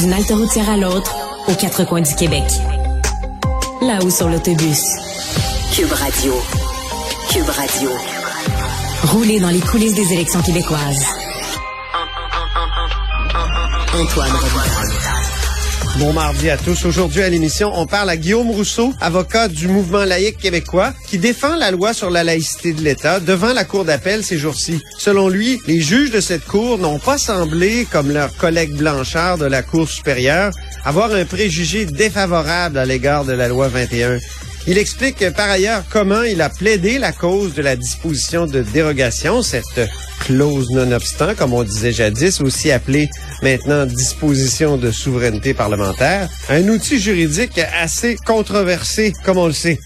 [0.00, 1.14] d'une halte routière à l'autre,
[1.48, 2.44] aux quatre coins du Québec.
[3.82, 4.82] Là-haut sur l'autobus.
[5.74, 6.34] Cube Radio.
[7.30, 7.90] Cube Radio.
[9.04, 11.04] Rouler dans les coulisses des élections québécoises.
[13.94, 14.32] Antoine
[16.00, 16.86] Bon mardi à tous.
[16.86, 21.56] Aujourd'hui à l'émission, on parle à Guillaume Rousseau, avocat du mouvement laïque québécois, qui défend
[21.56, 24.80] la loi sur la laïcité de l'État devant la Cour d'appel ces jours-ci.
[24.96, 29.44] Selon lui, les juges de cette Cour n'ont pas semblé, comme leurs collègues Blanchard de
[29.44, 30.52] la Cour supérieure,
[30.86, 34.20] avoir un préjugé défavorable à l'égard de la loi 21.
[34.66, 39.42] Il explique par ailleurs comment il a plaidé la cause de la disposition de dérogation,
[39.42, 39.88] cette
[40.20, 43.08] clause non-obstant, comme on disait jadis, aussi appelée
[43.42, 49.78] maintenant disposition de souveraineté parlementaire, un outil juridique assez controversé, comme on le sait.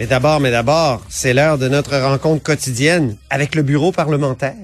[0.00, 4.54] Mais d'abord, mais d'abord, c'est l'heure de notre rencontre quotidienne avec le bureau parlementaire.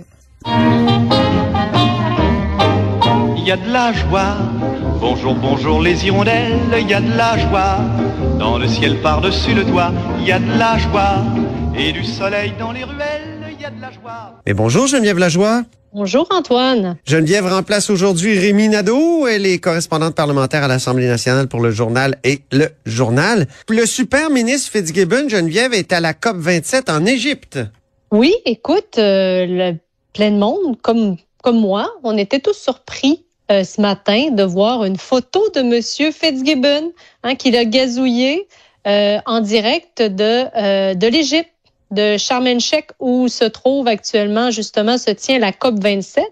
[3.36, 4.36] Il y a de la joie.
[5.00, 7.78] Bonjour, bonjour les hirondelles, il y a de la joie.
[8.38, 11.24] Dans le ciel par-dessus le toit, il y a de la joie.
[11.76, 14.40] Et du soleil dans les ruelles, il y a de la joie.
[14.46, 15.62] Mais bonjour Geneviève Lajoie.
[15.92, 16.98] Bonjour Antoine.
[17.04, 19.26] Geneviève remplace aujourd'hui Rémi Nadeau.
[19.26, 23.48] Elle est correspondante parlementaire à l'Assemblée nationale pour le journal et le journal.
[23.68, 27.58] Le super ministre Fitzgibbon, Geneviève, est à la COP 27 en Égypte.
[28.12, 29.78] Oui, écoute, euh, le
[30.12, 34.84] plein de monde, comme, comme moi, on était tous surpris euh, ce matin de voir
[34.84, 38.46] une photo de Monsieur Fitzgibbon, hein, qu'il a gazouillé
[38.86, 41.50] euh, en direct de, euh, de l'Égypte,
[41.90, 46.24] de Sharm el-Sheikh, où se trouve actuellement, justement, se tient la COP 27.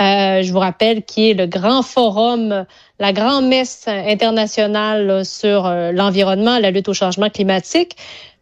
[0.00, 2.64] Euh, je vous rappelle qui est le grand forum,
[2.98, 7.96] la grande messe internationale là, sur euh, l'environnement, la lutte au changement climatique.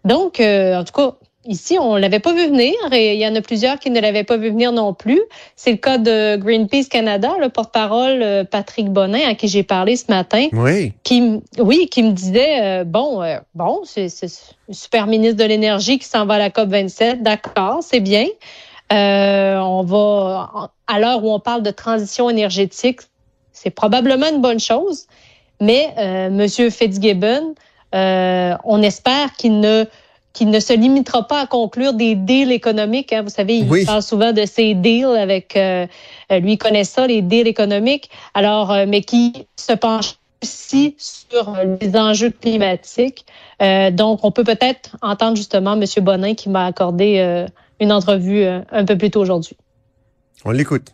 [0.04, 1.14] Donc, euh, en tout cas,
[1.48, 4.22] Ici, on l'avait pas vu venir et il y en a plusieurs qui ne l'avaient
[4.22, 5.22] pas vu venir non plus.
[5.56, 9.96] C'est le cas de Greenpeace Canada, le porte-parole euh, Patrick Bonin à qui j'ai parlé
[9.96, 10.48] ce matin.
[10.52, 10.92] Oui.
[11.04, 14.08] Qui, oui, qui me disait euh, bon, euh, bon, c'est
[14.68, 18.26] le super ministre de l'énergie qui s'en va à la COP 27, d'accord, c'est bien.
[18.92, 23.00] Euh, on va à l'heure où on parle de transition énergétique,
[23.52, 25.06] c'est probablement une bonne chose,
[25.62, 27.54] mais Monsieur Fitzgibbon,
[27.92, 29.86] on espère qu'il ne
[30.38, 33.12] qu'il ne se limitera pas à conclure des deals économiques.
[33.12, 33.22] Hein.
[33.22, 33.84] Vous savez, il Oui.
[33.84, 35.86] parle souvent de ces deals avec, euh,
[36.30, 38.08] euh, lui il connaît ça, les deals économiques.
[38.34, 43.26] Alors, euh, mais qui se penche aussi sur les enjeux climatiques.
[43.60, 45.84] Euh, donc, on peut peut-être entendre justement M.
[46.04, 47.46] Bonin qui m'a accordé euh,
[47.80, 49.56] une entrevue euh, un peu plus tôt aujourd'hui.
[50.44, 50.92] On l'écoute.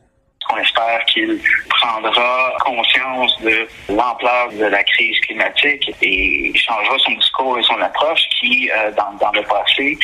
[0.50, 1.38] On espère qu'il
[1.68, 8.20] prendra conscience de l'ampleur de la crise climatique et changera son discours et son approche
[8.40, 9.96] qui, euh, dans, dans le passé,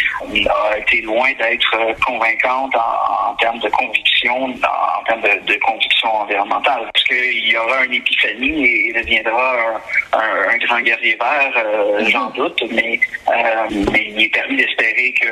[0.73, 4.51] a été loin d'être euh, convaincante en, en termes de conviction, en,
[5.01, 6.89] en termes de, de conviction environnementale.
[6.93, 9.55] Parce qu'il y aura une épiphanie et il deviendra
[10.13, 14.57] un, un- un grand guerrier vert, euh, j'en doute, mais, euh, mais il est permis
[14.57, 15.27] d'espérer que,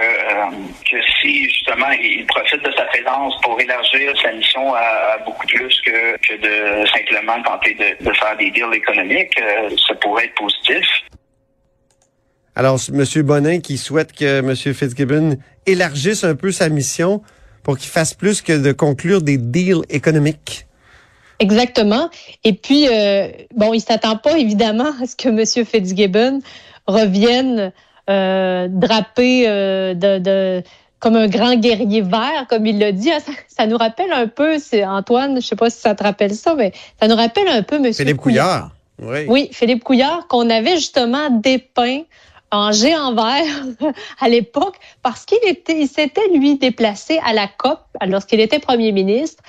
[0.91, 5.47] que si justement il profite de sa présence pour élargir sa mission à, à beaucoup
[5.47, 10.27] plus que, que de simplement tenter de, de faire des deals économiques, euh, ça pourrait
[10.27, 10.87] être positif.
[12.55, 13.05] Alors, M.
[13.23, 14.57] Bonin qui souhaite que M.
[14.57, 15.37] Fitzgibbon
[15.67, 17.23] élargisse un peu sa mission
[17.63, 20.67] pour qu'il fasse plus que de conclure des deals économiques.
[21.39, 22.11] Exactement.
[22.43, 25.67] Et puis, euh, bon, il s'attend pas évidemment à ce que M.
[25.67, 26.41] Fitzgibbon
[26.87, 27.73] revienne
[28.11, 30.63] euh, drapé euh, de, de
[31.01, 33.11] comme un grand guerrier vert, comme il l'a dit.
[33.11, 33.21] hein.
[33.21, 36.35] Ça, ça nous rappelle un peu, c'est Antoine, je sais pas si ça te rappelle
[36.35, 37.93] ça, mais ça nous rappelle un peu M.
[37.93, 38.71] Philippe Couillard.
[39.01, 39.27] Oui.
[39.29, 42.03] Oui, Philippe Couillard, qu'on avait justement dépeint
[42.51, 43.45] en géant vert
[44.21, 48.91] à l'époque parce qu'il était, il s'était lui déplacé à la COP lorsqu'il était premier
[48.93, 49.43] ministre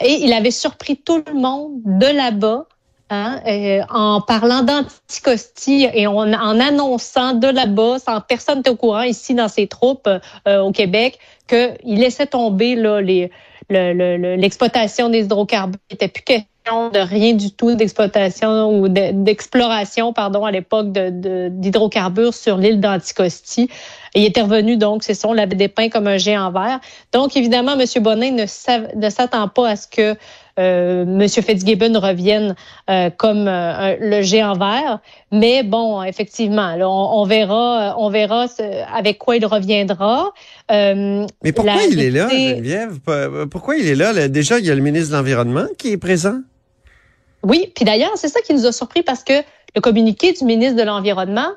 [0.00, 2.66] et il avait surpris tout le monde de là-bas
[3.10, 9.02] hein, euh, en parlant d'anticostie et en, annonçant de là-bas, sans personne n'était au courant
[9.02, 10.08] ici dans ses troupes
[10.48, 11.18] euh, au Québec,
[11.48, 13.30] qu'il laissait tomber là, les,
[13.70, 15.80] le- le- le- l'exploitation des hydrocarbures.
[15.90, 20.90] Il n'était plus question de rien du tout d'exploitation ou de- d'exploration, pardon, à l'époque
[20.92, 23.68] d'hydrocarbures sur l'île d'Anticosti.
[24.14, 26.80] Il était revenu, donc, c'est ça, on l'avait dépeint comme un géant vert.
[27.12, 27.84] Donc, évidemment, M.
[28.02, 30.16] Bonin ne, sav- ne s'attend pas à ce que
[30.58, 31.28] euh, M.
[31.28, 32.54] Fitzgibbon revienne
[32.88, 35.00] euh, comme euh, un- le géant vert.
[35.32, 38.46] Mais bon, effectivement, là, on, on verra, on verra
[38.94, 40.32] avec quoi il reviendra.
[40.70, 42.98] Euh, Mais pourquoi il est là, Geneviève?
[43.50, 44.12] Pourquoi il est là?
[44.12, 44.28] là?
[44.28, 46.38] Déjà, il y a le ministre de l'Environnement qui est présent.
[47.42, 49.34] Oui, puis d'ailleurs, c'est ça qui nous a surpris parce que
[49.74, 51.48] le communiqué du ministre de l'Environnement,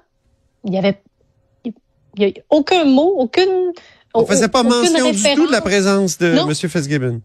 [0.66, 1.00] il y avait
[1.66, 1.74] il
[2.18, 3.72] y a aucun mot, aucune.
[4.14, 6.50] On faisait pas mention du tout de la présence de Non.
[6.50, 6.54] M.
[6.56, 7.22] Fitzgibbon.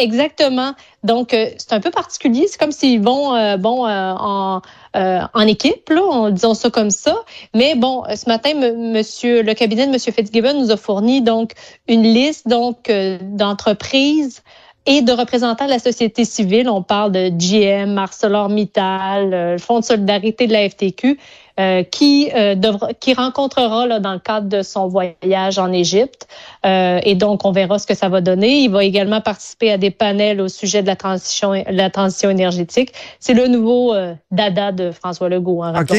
[0.00, 0.74] Exactement.
[1.04, 2.46] Donc, euh, c'est un peu particulier.
[2.48, 4.62] C'est comme s'ils vont euh, bon euh, en,
[4.94, 7.16] en équipe, là, en disant ça comme ça.
[7.54, 11.52] Mais bon, ce matin, monsieur, le cabinet de Monsieur Fitzgibbon nous a fourni donc
[11.86, 14.42] une liste donc d'entreprises
[14.86, 16.68] et de représentants de la société civile.
[16.68, 21.18] On parle de GM, ArcelorMittal, le Fonds de solidarité de la FTQ,
[21.58, 26.26] euh, qui euh, devra, qui rencontrera là, dans le cadre de son voyage en Égypte.
[26.64, 28.60] Euh, et donc, on verra ce que ça va donner.
[28.60, 32.92] Il va également participer à des panels au sujet de la transition, la transition énergétique.
[33.18, 33.94] C'est le nouveau
[34.30, 35.62] dada de François Legault.
[35.62, 35.96] Hein, OK.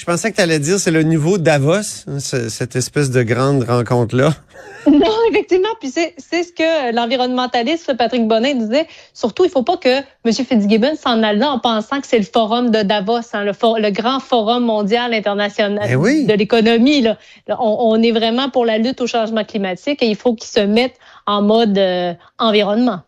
[0.00, 3.64] Je pensais que tu allais dire c'est le niveau Davos, hein, cette espèce de grande
[3.64, 4.34] rencontre-là.
[4.90, 5.68] Non, effectivement.
[5.78, 8.86] Puis c'est, ce que l'environnementaliste Patrick Bonin disait.
[9.12, 10.32] Surtout, il faut pas que M.
[10.32, 14.64] Fitzgibbon s'en aille en pensant que c'est le forum de Davos, hein, le, grand forum
[14.64, 17.02] mondial international eh de l'économie.
[17.02, 17.18] Là.
[17.58, 20.94] On, est vraiment pour la lutte au changement climatique et il faut qu'il se mette
[21.26, 23.00] en mode euh, environnement.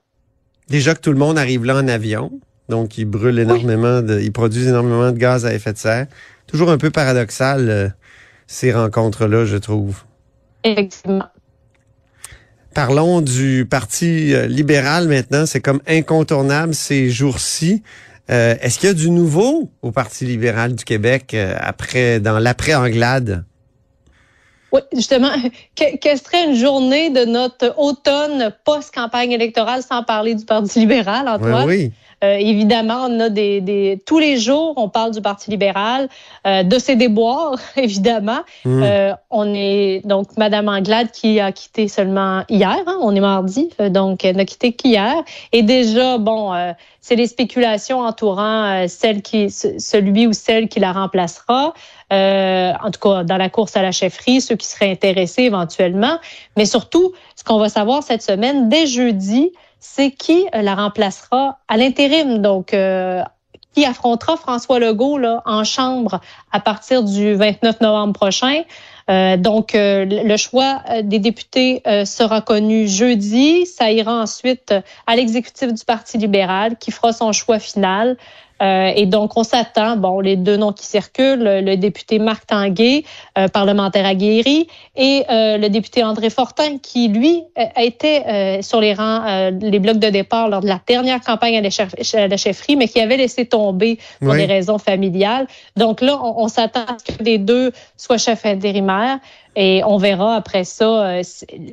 [0.68, 2.30] Déjà que tout le monde arrive là en avion,
[2.68, 6.06] donc il brûle énormément, de, il produit énormément de gaz à effet de serre
[6.52, 7.88] toujours un peu paradoxal, euh,
[8.46, 10.02] ces rencontres-là, je trouve.
[10.64, 11.25] Effectivement.
[12.75, 15.46] Parlons du Parti euh, libéral maintenant.
[15.46, 17.82] C'est comme incontournable ces jours-ci.
[18.31, 23.46] Euh, est-ce qu'il y a du nouveau au Parti libéral du Québec après dans l'après-Anglade?
[24.72, 25.32] Oui, justement,
[25.75, 31.66] quelle serait une journée de notre automne post-campagne électorale sans parler du Parti libéral, Antoine?
[31.66, 31.93] Oui, oui.
[32.22, 36.08] Euh, évidemment, on a des, des, tous les jours, on parle du Parti libéral,
[36.46, 38.40] euh, de ses déboires, évidemment.
[38.64, 38.82] Hmm.
[38.82, 42.78] Euh, on est donc Madame Anglade qui a quitté seulement hier.
[42.86, 45.14] Hein, on est mardi, euh, donc elle n'a quitté qu'hier.
[45.52, 50.92] Et déjà, bon, euh, c'est les spéculations entourant celle qui, celui ou celle qui la
[50.92, 51.74] remplacera.
[52.10, 56.19] en tout cas, dans la course à la chefferie, ceux qui seraient intéressés éventuellement.
[56.56, 59.50] Mais surtout, ce qu'on va savoir cette semaine, dès jeudi,
[59.82, 62.38] c'est qui euh, la remplacera à l'intérim?
[62.38, 63.23] Donc, euh,
[63.75, 66.20] qui affrontera François Legault là, en chambre
[66.52, 68.62] à partir du 29 novembre prochain?
[69.11, 73.67] Euh, donc, le choix des députés sera connu jeudi.
[73.67, 74.73] Ça ira ensuite
[75.06, 78.17] à l'exécutif du Parti libéral qui fera son choix final.
[78.62, 83.04] Euh, et donc, on s'attend, bon, les deux noms qui circulent, le, député Marc Tanguay,
[83.36, 88.94] euh, parlementaire aguerri, et euh, le député André Fortin, qui, lui, a été sur les
[88.94, 93.00] rangs, les blocs de départ lors de la dernière campagne à la, chefferie, mais qui
[93.00, 95.46] avait laissé tomber pour des raisons familiales.
[95.76, 99.18] Donc là, on, s'attend à ce que les deux soient chefs intérimaires.
[99.54, 101.20] Et on verra après ça.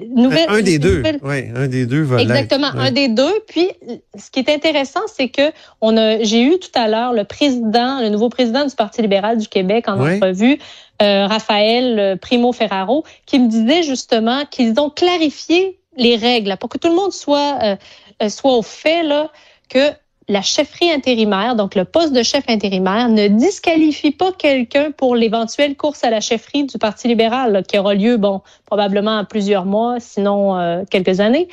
[0.09, 1.01] nouvelle, un des deux.
[1.23, 3.33] Oui, un des deux va Exactement, un des deux.
[3.47, 3.69] Puis,
[4.17, 8.01] ce qui est intéressant, c'est que on a, j'ai eu tout à l'heure le président,
[8.01, 10.59] le nouveau président du Parti libéral du Québec en entrevue,
[11.01, 16.69] euh, Raphaël euh, Primo Ferraro, qui me disait justement qu'ils ont clarifié les règles pour
[16.69, 17.77] que tout le monde soit
[18.21, 19.31] euh, soit au fait là
[19.69, 19.91] que
[20.29, 25.75] la chefferie intérimaire, donc le poste de chef intérimaire, ne disqualifie pas quelqu'un pour l'éventuelle
[25.75, 29.99] course à la chefferie du Parti libéral, qui aura lieu, bon, probablement en plusieurs mois,
[29.99, 31.47] sinon quelques années.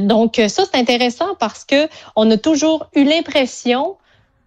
[0.00, 3.96] donc ça, c'est intéressant parce que on a toujours eu l'impression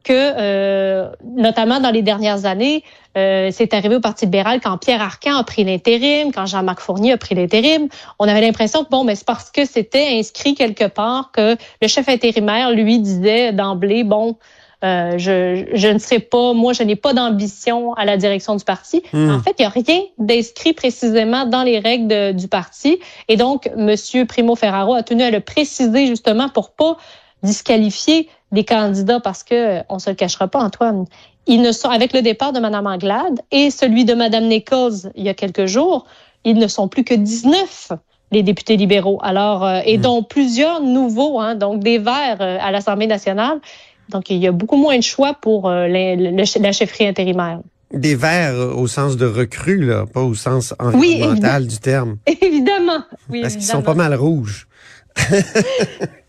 [0.07, 2.83] que, euh, notamment dans les dernières années,
[3.18, 7.12] euh, c'est arrivé au Parti libéral quand Pierre Arcan a pris l'intérim, quand Jean-Marc Fournier
[7.12, 7.89] a pris l'intérim.
[8.18, 11.88] On avait l'impression que, bon, mais c'est parce que c'était inscrit quelque part que le
[11.89, 14.38] chef intérimaire, lui, disait d'emblée, bon,
[14.86, 18.63] euh, je, je, ne serai pas, moi, je n'ai pas d'ambition à la direction du
[18.63, 19.03] parti.
[19.12, 19.31] Hmm.
[19.31, 23.00] En fait, il n'y a rien d'inscrit précisément dans les règles du parti.
[23.27, 26.98] Et donc, Monsieur Primo Ferraro a tenu à le préciser justement pour pas
[27.43, 31.06] disqualifier des candidats parce que on se le cachera pas, Antoine.
[31.48, 35.24] Ils ne sont avec le départ de Mme Anglade et celui de Mme Nichols il
[35.24, 36.06] y a quelques jours,
[36.44, 37.92] ils ne sont plus que 19
[38.32, 39.20] les députés libéraux.
[39.22, 40.01] Alors euh, et hmm.
[40.01, 43.60] dont plusieurs nouveaux, hein, donc des Verts euh, à l'Assemblée nationale.
[44.10, 47.60] Donc il y a beaucoup moins de choix pour euh, la chefferie intérimaire.
[47.94, 52.18] Des verts au sens de recrue, là, pas au sens environnemental du terme.
[52.42, 53.04] Évidemment.
[53.30, 54.68] Oui, Parce qu'ils sont pas mal rouges.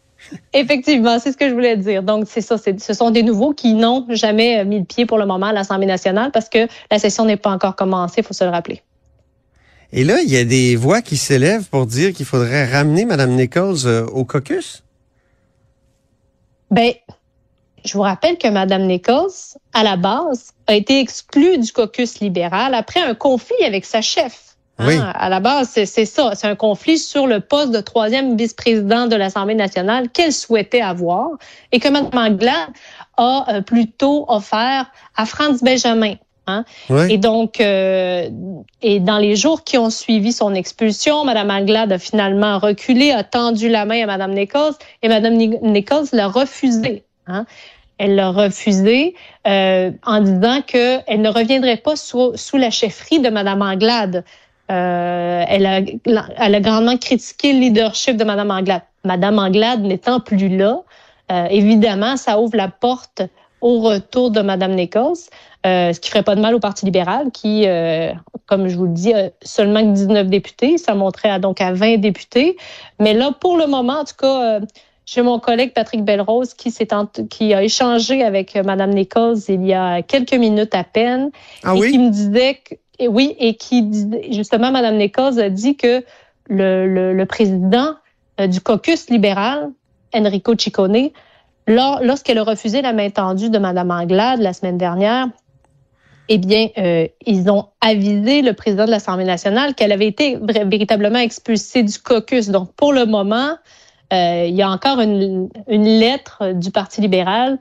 [0.53, 2.03] Effectivement, c'est ce que je voulais dire.
[2.03, 2.57] Donc, c'est ça.
[2.59, 5.53] Ce sont des nouveaux qui n'ont jamais euh, mis le pied pour le moment à
[5.53, 8.83] l'Assemblée nationale parce que la session n'est pas encore commencée, il faut se le rappeler.
[9.93, 13.37] Et là, il y a des voix qui s'élèvent pour dire qu'il faudrait ramener Mme
[13.37, 14.85] Nichols euh, au caucus.
[16.71, 16.93] Ben,
[17.85, 19.31] je vous rappelle que Mme Nichols,
[19.73, 24.48] à la base, a été exclue du caucus libéral après un conflit avec sa chef.
[24.79, 26.33] Hein, à la base, c'est ça.
[26.35, 31.31] C'est un conflit sur le poste de troisième vice-président de l'Assemblée nationale qu'elle souhaitait avoir
[31.73, 32.71] et que Mme Anglade
[33.17, 36.15] a euh, plutôt offert à Franz Benjamin.
[36.47, 36.65] Hein?
[37.11, 38.31] Et donc, euh,
[38.81, 43.23] et dans les jours qui ont suivi son expulsion, Mme Anglade a finalement reculé, a
[43.23, 47.05] tendu la main à Mme Nichols et Mme Nichols l'a refusé.
[47.27, 47.45] Hein?
[47.99, 49.15] Elle l'a refusé
[49.47, 54.25] euh, en disant qu'elle ne reviendrait pas sous, sous, la chefferie de Mme Anglade.
[54.71, 55.81] Euh, elle, a,
[56.39, 58.83] elle a grandement critiqué le leadership de Mme Anglade.
[59.05, 60.83] Mme Anglade n'étant plus là,
[61.31, 63.23] euh, évidemment, ça ouvre la porte
[63.61, 65.17] au retour de Mme Nichols,
[65.67, 68.13] euh, ce qui ferait pas de mal au Parti libéral, qui, euh,
[68.47, 70.79] comme je vous le dis, a seulement 19 députés.
[70.79, 72.57] Ça monterait à, donc à 20 députés.
[73.01, 74.61] Mais là, pour le moment, en tout cas, euh,
[75.07, 76.89] j'ai mon collègue Patrick Belrose qui, s'est
[77.31, 81.31] qui a échangé avec Mme Nichols il y a quelques minutes à peine.
[81.65, 81.91] Ah et oui?
[81.91, 82.75] qui me disait que,
[83.07, 83.89] oui, et qui
[84.31, 86.05] justement, Mme Nichols a dit que
[86.49, 87.95] le, le, le président
[88.39, 89.71] du caucus libéral,
[90.15, 91.11] Enrico Ciccone,
[91.69, 95.29] lorsqu'elle a refusé la main tendue de Mme Anglade la semaine dernière,
[96.29, 101.19] eh bien, euh, ils ont avisé le président de l'Assemblée nationale qu'elle avait été véritablement
[101.19, 102.49] expulsée du caucus.
[102.49, 103.57] Donc, pour le moment,
[104.13, 107.59] euh, il y a encore une, une, lettre du Parti libéral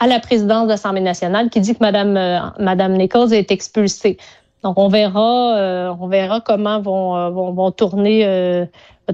[0.00, 4.18] à la présidence de l'Assemblée nationale qui dit que Mme, euh, Madame Nichols est expulsée.
[4.62, 8.64] Donc, on verra, euh, on verra comment vont, euh, vont, vont tourner, euh,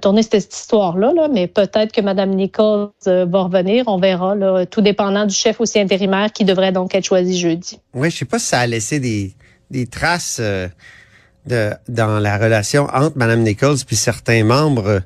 [0.02, 3.84] tourner cette, histoire-là, là, mais peut-être que Mme Nichols va revenir.
[3.86, 7.80] On verra, là, tout dépendant du chef aussi intérimaire qui devrait donc être choisi jeudi.
[7.94, 9.34] Oui, je sais pas si ça a laissé des,
[9.70, 15.00] des traces de, dans la relation entre Mme Nichols puis certains membres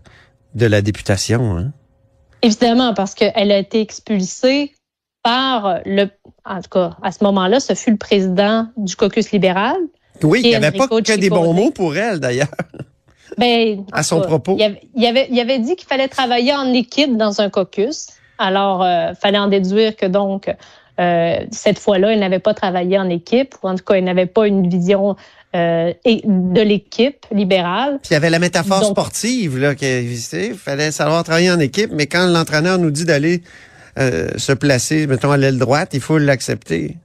[0.57, 1.57] de la députation.
[1.57, 1.73] Hein?
[2.43, 4.73] Évidemment, parce qu'elle a été expulsée
[5.23, 6.09] par le,
[6.45, 9.77] en tout cas, à ce moment-là, ce fut le président du caucus libéral.
[10.23, 12.49] Oui, il n'y avait pas que des bons mots pour elle, d'ailleurs.
[13.39, 14.57] Ben, à son cas, propos.
[14.59, 18.09] Il avait, il avait, il avait dit qu'il fallait travailler en équipe dans un caucus.
[18.37, 20.55] Alors, euh, fallait en déduire que donc,
[21.01, 24.27] euh, cette fois-là, elle n'avait pas travaillé en équipe, ou en tout cas, elle n'avait
[24.27, 25.17] pas une vision
[25.55, 27.99] euh, de l'équipe libérale.
[28.03, 31.91] Puis il y avait la métaphore donc, sportive, là, qu'il fallait savoir travailler en équipe,
[31.93, 33.43] mais quand l'entraîneur nous dit d'aller
[33.99, 36.97] euh, se placer, mettons, à l'aile droite, il faut l'accepter.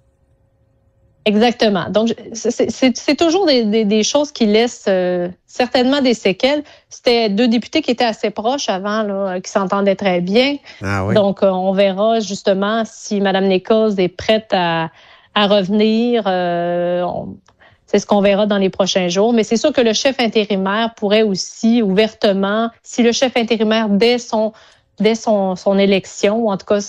[1.27, 1.89] Exactement.
[1.89, 6.63] Donc, c'est toujours des, des, des, choses qui laissent euh, certainement des séquelles.
[6.89, 10.55] C'était deux députés qui étaient assez proches avant, là, qui s'entendaient très bien.
[10.81, 11.13] Ah oui.
[11.15, 14.89] Donc, euh, on verra justement si Mme Nichols est prête à,
[15.36, 16.24] à revenir.
[16.27, 17.05] Euh,
[17.88, 19.34] c'est ce qu'on verra dans les prochains jours.
[19.34, 24.17] Mais c'est sûr que le chef intérimaire pourrait aussi ouvertement, si le chef intérimaire, dès
[24.17, 24.53] son
[25.00, 26.80] dès son, son élection, ou en tout cas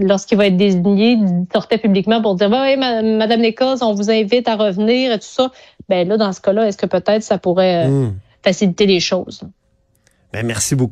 [0.00, 1.18] lorsqu'il va être désigné,
[1.52, 5.52] sortait publiquement pour dire oui, Madame Nichols, on vous invite à revenir et tout ça.
[5.88, 8.14] Ben là, dans ce cas-là, est-ce que peut-être ça pourrait mmh.
[8.42, 9.42] faciliter les choses?
[10.32, 10.86] Ben, merci beaucoup.